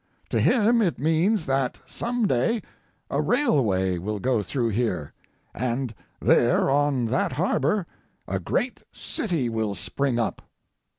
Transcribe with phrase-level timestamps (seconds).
[0.31, 2.63] To him it means that some day
[3.11, 5.13] a railway will go through here,
[5.53, 7.85] and there on that harbor
[8.27, 10.41] a great city will spring up.